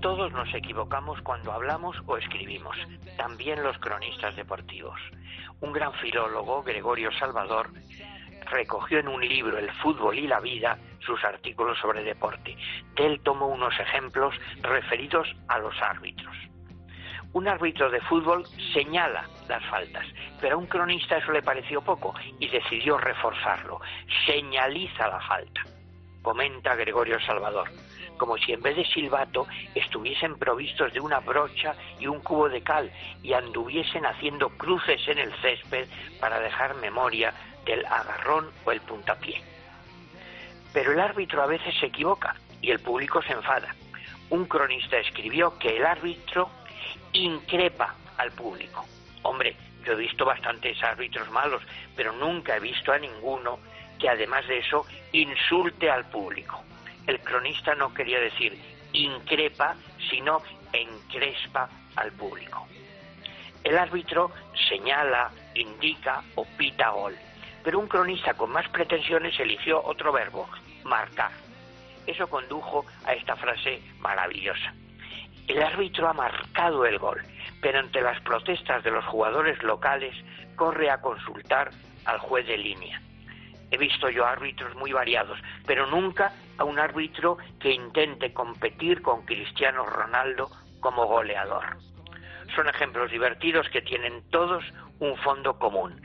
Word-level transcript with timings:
Todos 0.00 0.32
nos 0.32 0.52
equivocamos 0.54 1.20
cuando 1.20 1.52
hablamos 1.52 1.94
o 2.06 2.16
escribimos, 2.16 2.74
también 3.18 3.62
los 3.62 3.76
cronistas 3.78 4.34
deportivos. 4.34 4.98
Un 5.60 5.74
gran 5.74 5.92
filólogo, 5.92 6.62
Gregorio 6.62 7.12
Salvador, 7.12 7.68
recogió 8.50 8.98
en 8.98 9.08
un 9.08 9.20
libro 9.20 9.58
El 9.58 9.70
fútbol 9.82 10.18
y 10.18 10.26
la 10.26 10.40
vida 10.40 10.78
sus 11.04 11.22
artículos 11.22 11.78
sobre 11.78 12.02
deporte. 12.02 12.56
De 12.96 13.18
tomó 13.22 13.48
unos 13.48 13.78
ejemplos 13.78 14.34
referidos 14.62 15.28
a 15.48 15.58
los 15.58 15.74
árbitros. 15.82 16.34
Un 17.34 17.46
árbitro 17.46 17.90
de 17.90 18.00
fútbol 18.00 18.46
señala 18.72 19.28
las 19.50 19.62
faltas, 19.66 20.06
pero 20.40 20.54
a 20.56 20.58
un 20.58 20.66
cronista 20.66 21.18
eso 21.18 21.30
le 21.30 21.42
pareció 21.42 21.82
poco 21.82 22.14
y 22.38 22.48
decidió 22.48 22.96
reforzarlo. 22.96 23.82
Señaliza 24.24 25.08
la 25.08 25.20
falta, 25.20 25.62
comenta 26.22 26.74
Gregorio 26.74 27.20
Salvador 27.20 27.68
como 28.20 28.36
si 28.36 28.52
en 28.52 28.60
vez 28.60 28.76
de 28.76 28.84
silbato 28.84 29.46
estuviesen 29.74 30.36
provistos 30.36 30.92
de 30.92 31.00
una 31.00 31.20
brocha 31.20 31.74
y 31.98 32.06
un 32.06 32.20
cubo 32.20 32.50
de 32.50 32.60
cal 32.60 32.92
y 33.22 33.32
anduviesen 33.32 34.04
haciendo 34.04 34.50
cruces 34.50 35.00
en 35.08 35.16
el 35.16 35.32
césped 35.40 35.88
para 36.20 36.38
dejar 36.38 36.74
memoria 36.74 37.32
del 37.64 37.82
agarrón 37.86 38.50
o 38.66 38.72
el 38.72 38.82
puntapié. 38.82 39.40
Pero 40.74 40.92
el 40.92 41.00
árbitro 41.00 41.42
a 41.42 41.46
veces 41.46 41.74
se 41.80 41.86
equivoca 41.86 42.36
y 42.60 42.70
el 42.70 42.80
público 42.80 43.22
se 43.22 43.32
enfada. 43.32 43.74
Un 44.28 44.44
cronista 44.44 44.98
escribió 44.98 45.56
que 45.58 45.78
el 45.78 45.86
árbitro 45.86 46.50
increpa 47.14 47.94
al 48.18 48.32
público. 48.32 48.84
Hombre, 49.22 49.56
yo 49.82 49.94
he 49.94 49.96
visto 49.96 50.26
bastantes 50.26 50.82
árbitros 50.82 51.30
malos, 51.30 51.62
pero 51.96 52.12
nunca 52.12 52.54
he 52.54 52.60
visto 52.60 52.92
a 52.92 52.98
ninguno 52.98 53.60
que 53.98 54.10
además 54.10 54.46
de 54.46 54.58
eso 54.58 54.84
insulte 55.10 55.90
al 55.90 56.04
público 56.10 56.62
el 57.06 57.20
cronista 57.20 57.74
no 57.74 57.92
quería 57.92 58.20
decir 58.20 58.58
increpa, 58.92 59.76
sino 60.10 60.42
encrespa 60.72 61.68
al 61.96 62.12
público. 62.12 62.66
El 63.64 63.76
árbitro 63.76 64.30
señala, 64.68 65.30
indica 65.54 66.22
o 66.34 66.44
pita 66.56 66.90
gol, 66.90 67.14
pero 67.62 67.78
un 67.78 67.88
cronista 67.88 68.34
con 68.34 68.50
más 68.50 68.68
pretensiones 68.68 69.38
eligió 69.38 69.82
otro 69.84 70.12
verbo, 70.12 70.48
marcar. 70.84 71.30
Eso 72.06 72.28
condujo 72.28 72.86
a 73.04 73.12
esta 73.12 73.36
frase 73.36 73.82
maravillosa. 73.98 74.74
El 75.46 75.62
árbitro 75.62 76.08
ha 76.08 76.12
marcado 76.12 76.86
el 76.86 76.98
gol, 76.98 77.22
pero 77.60 77.80
ante 77.80 78.00
las 78.00 78.20
protestas 78.22 78.82
de 78.82 78.90
los 78.90 79.04
jugadores 79.04 79.62
locales 79.62 80.14
corre 80.56 80.90
a 80.90 81.00
consultar 81.00 81.70
al 82.04 82.18
juez 82.18 82.46
de 82.46 82.56
línea. 82.56 83.02
He 83.70 83.76
visto 83.76 84.08
yo 84.08 84.26
árbitros 84.26 84.74
muy 84.74 84.92
variados, 84.92 85.38
pero 85.66 85.86
nunca 85.86 86.32
a 86.58 86.64
un 86.64 86.78
árbitro 86.78 87.38
que 87.60 87.72
intente 87.72 88.32
competir 88.32 89.02
con 89.02 89.24
Cristiano 89.24 89.84
Ronaldo 89.84 90.50
como 90.80 91.06
goleador. 91.06 91.76
Son 92.54 92.68
ejemplos 92.68 93.10
divertidos 93.10 93.68
que 93.68 93.82
tienen 93.82 94.28
todos 94.30 94.64
un 94.98 95.16
fondo 95.18 95.58
común, 95.58 96.00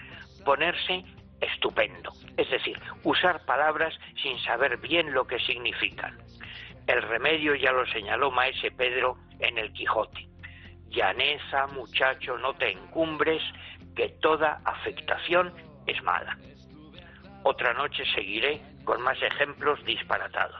ponerse 0.46 1.04
estupendo, 1.42 2.12
es 2.38 2.50
decir, 2.50 2.80
usar 3.04 3.44
palabras 3.46 3.94
sin 4.22 4.38
saber 4.40 4.78
bien 4.78 5.14
lo 5.14 5.26
que 5.26 5.40
significan. 5.40 6.18
El 6.88 7.02
remedio 7.02 7.56
ya 7.56 7.72
lo 7.72 7.86
señaló 7.88 8.32
Maese 8.32 8.72
Pedro 8.72 9.18
en 9.40 9.58
el 9.58 9.74
Quijote. 9.74 10.28
Llaneza, 10.90 11.68
muchacho, 11.68 12.38
no 12.38 12.54
te 12.54 12.72
encumbres, 12.72 13.42
que 13.96 14.10
toda 14.22 14.62
afectación 14.66 15.54
es 15.88 16.02
mala. 16.04 16.38
Otra 17.48 17.74
noche 17.76 18.04
seguiré 18.16 18.60
con 18.86 19.00
más 19.04 19.22
ejemplos 19.22 19.80
disparatados. 19.86 20.60